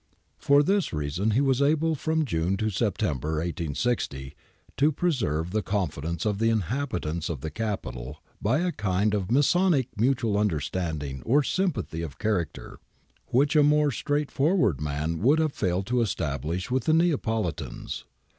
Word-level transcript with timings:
For 0.39 0.63
this 0.63 0.91
reason 0.91 1.29
he 1.37 1.41
was 1.41 1.61
able 1.61 1.93
from 1.93 2.25
June 2.25 2.57
to 2.57 2.71
September, 2.71 3.35
i860, 3.37 4.33
to 4.75 4.91
preserve 4.91 5.51
the 5.51 5.61
confidence 5.61 6.25
of 6.25 6.39
the 6.39 6.49
inhabitants 6.49 7.29
of 7.29 7.41
the 7.41 7.51
capital 7.51 8.17
by 8.41 8.61
a 8.61 8.71
kind 8.71 9.13
of 9.13 9.29
masonic 9.29 9.89
mutual 9.95 10.39
understanding 10.39 11.21
or 11.23 11.43
sympathy 11.43 12.01
of 12.01 12.17
character, 12.17 12.79
which 13.27 13.55
a 13.55 13.61
more 13.61 13.91
straightforward 13.91 14.81
man 14.81 15.19
would 15.19 15.37
have 15.37 15.53
failed 15.53 15.85
to 15.85 16.01
establish 16.01 16.71
with 16.71 16.85
the 16.85 16.93
Neapolitans. 16.95 18.05